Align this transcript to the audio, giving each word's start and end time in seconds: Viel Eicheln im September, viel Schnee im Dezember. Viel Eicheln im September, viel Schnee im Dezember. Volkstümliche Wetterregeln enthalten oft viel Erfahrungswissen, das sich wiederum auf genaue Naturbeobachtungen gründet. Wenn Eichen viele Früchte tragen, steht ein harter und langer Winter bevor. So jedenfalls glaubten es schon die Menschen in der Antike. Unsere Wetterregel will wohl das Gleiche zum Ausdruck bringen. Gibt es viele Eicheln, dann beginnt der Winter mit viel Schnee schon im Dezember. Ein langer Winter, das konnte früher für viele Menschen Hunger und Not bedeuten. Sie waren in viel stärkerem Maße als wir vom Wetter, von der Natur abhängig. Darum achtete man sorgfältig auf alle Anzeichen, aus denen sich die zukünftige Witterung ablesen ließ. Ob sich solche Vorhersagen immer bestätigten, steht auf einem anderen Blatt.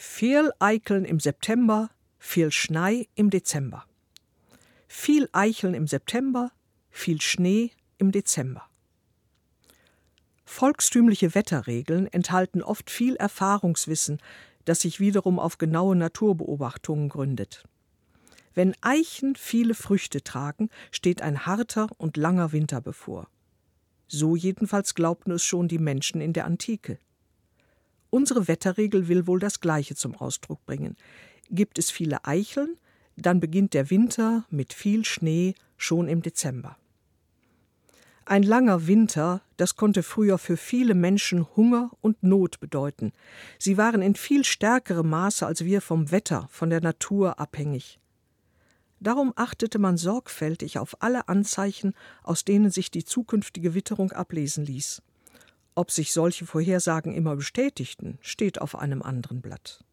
Viel 0.00 0.52
Eicheln 0.60 1.04
im 1.04 1.18
September, 1.18 1.90
viel 2.20 2.52
Schnee 2.52 3.08
im 3.16 3.30
Dezember. 3.30 3.84
Viel 4.86 5.28
Eicheln 5.32 5.74
im 5.74 5.88
September, 5.88 6.52
viel 6.88 7.20
Schnee 7.20 7.72
im 7.98 8.12
Dezember. 8.12 8.62
Volkstümliche 10.44 11.34
Wetterregeln 11.34 12.06
enthalten 12.06 12.62
oft 12.62 12.92
viel 12.92 13.16
Erfahrungswissen, 13.16 14.20
das 14.64 14.82
sich 14.82 15.00
wiederum 15.00 15.40
auf 15.40 15.58
genaue 15.58 15.96
Naturbeobachtungen 15.96 17.08
gründet. 17.08 17.64
Wenn 18.54 18.76
Eichen 18.80 19.34
viele 19.34 19.74
Früchte 19.74 20.22
tragen, 20.22 20.70
steht 20.92 21.22
ein 21.22 21.44
harter 21.44 21.88
und 21.96 22.16
langer 22.16 22.52
Winter 22.52 22.80
bevor. 22.80 23.26
So 24.06 24.36
jedenfalls 24.36 24.94
glaubten 24.94 25.32
es 25.32 25.42
schon 25.42 25.66
die 25.66 25.78
Menschen 25.78 26.20
in 26.20 26.32
der 26.32 26.44
Antike. 26.44 27.00
Unsere 28.10 28.48
Wetterregel 28.48 29.08
will 29.08 29.26
wohl 29.26 29.38
das 29.38 29.60
Gleiche 29.60 29.94
zum 29.94 30.14
Ausdruck 30.14 30.64
bringen. 30.64 30.96
Gibt 31.50 31.78
es 31.78 31.90
viele 31.90 32.24
Eicheln, 32.24 32.76
dann 33.16 33.40
beginnt 33.40 33.74
der 33.74 33.90
Winter 33.90 34.46
mit 34.50 34.72
viel 34.72 35.04
Schnee 35.04 35.54
schon 35.76 36.08
im 36.08 36.22
Dezember. 36.22 36.76
Ein 38.24 38.42
langer 38.42 38.86
Winter, 38.86 39.40
das 39.56 39.74
konnte 39.74 40.02
früher 40.02 40.36
für 40.36 40.58
viele 40.58 40.94
Menschen 40.94 41.46
Hunger 41.56 41.90
und 42.02 42.22
Not 42.22 42.60
bedeuten. 42.60 43.12
Sie 43.58 43.78
waren 43.78 44.02
in 44.02 44.14
viel 44.14 44.44
stärkerem 44.44 45.08
Maße 45.08 45.46
als 45.46 45.64
wir 45.64 45.80
vom 45.80 46.10
Wetter, 46.10 46.46
von 46.50 46.68
der 46.68 46.82
Natur 46.82 47.40
abhängig. 47.40 47.98
Darum 49.00 49.32
achtete 49.36 49.78
man 49.78 49.96
sorgfältig 49.96 50.78
auf 50.78 51.00
alle 51.02 51.28
Anzeichen, 51.28 51.94
aus 52.22 52.44
denen 52.44 52.70
sich 52.70 52.90
die 52.90 53.04
zukünftige 53.04 53.74
Witterung 53.74 54.12
ablesen 54.12 54.66
ließ. 54.66 55.02
Ob 55.78 55.92
sich 55.92 56.12
solche 56.12 56.44
Vorhersagen 56.44 57.14
immer 57.14 57.36
bestätigten, 57.36 58.18
steht 58.20 58.60
auf 58.60 58.74
einem 58.74 59.00
anderen 59.00 59.40
Blatt. 59.40 59.84